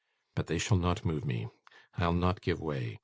[0.33, 1.47] But they shall not move me.
[1.95, 2.97] I'll not give way.